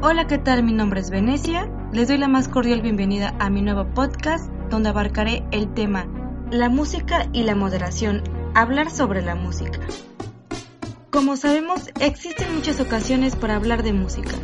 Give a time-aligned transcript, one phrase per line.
[0.00, 0.62] Hola, ¿qué tal?
[0.62, 1.68] Mi nombre es Venecia.
[1.92, 6.06] Les doy la más cordial bienvenida a mi nuevo podcast donde abarcaré el tema
[6.52, 8.22] La música y la moderación,
[8.54, 9.80] hablar sobre la música.
[11.10, 14.36] Como sabemos, existen muchas ocasiones para hablar de música,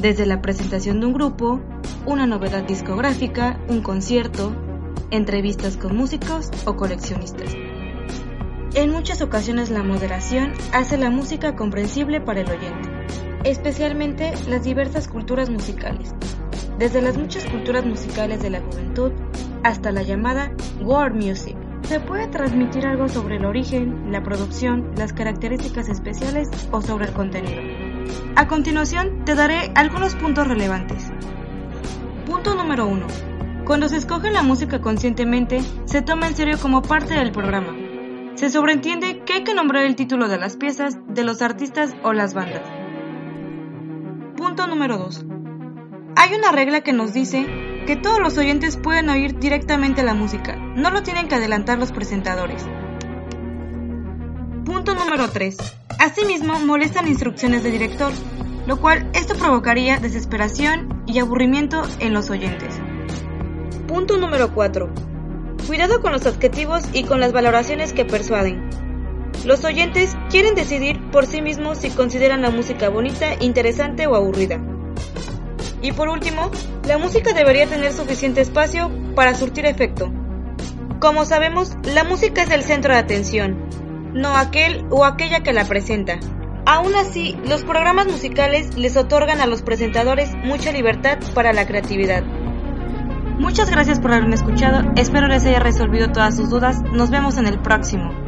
[0.00, 1.60] desde la presentación de un grupo,
[2.04, 4.56] una novedad discográfica, un concierto,
[5.12, 7.54] entrevistas con músicos o coleccionistas.
[8.74, 12.95] En muchas ocasiones la moderación hace la música comprensible para el oyente,
[13.50, 16.14] especialmente las diversas culturas musicales,
[16.78, 19.12] desde las muchas culturas musicales de la juventud
[19.62, 21.56] hasta la llamada world music.
[21.82, 27.12] Se puede transmitir algo sobre el origen, la producción, las características especiales o sobre el
[27.12, 27.62] contenido.
[28.34, 31.10] A continuación te daré algunos puntos relevantes.
[32.26, 33.06] Punto número 1.
[33.64, 37.74] Cuando se escoge la música conscientemente, se toma en serio como parte del programa.
[38.34, 42.12] Se sobreentiende que hay que nombrar el título de las piezas, de los artistas o
[42.12, 42.75] las bandas.
[44.36, 45.24] Punto número 2.
[46.14, 47.46] Hay una regla que nos dice
[47.86, 51.90] que todos los oyentes pueden oír directamente la música, no lo tienen que adelantar los
[51.90, 52.66] presentadores.
[54.66, 55.56] Punto número 3.
[55.98, 58.12] Asimismo, molestan instrucciones de director,
[58.66, 62.78] lo cual esto provocaría desesperación y aburrimiento en los oyentes.
[63.88, 64.92] Punto número 4.
[65.66, 68.85] Cuidado con los adjetivos y con las valoraciones que persuaden.
[69.44, 74.60] Los oyentes quieren decidir por sí mismos si consideran la música bonita, interesante o aburrida.
[75.82, 76.50] Y por último,
[76.84, 80.12] la música debería tener suficiente espacio para surtir efecto.
[80.98, 83.68] Como sabemos, la música es el centro de atención,
[84.14, 86.18] no aquel o aquella que la presenta.
[86.64, 92.24] Aún así, los programas musicales les otorgan a los presentadores mucha libertad para la creatividad.
[93.38, 97.46] Muchas gracias por haberme escuchado, espero les haya resolvido todas sus dudas, nos vemos en
[97.46, 98.25] el próximo.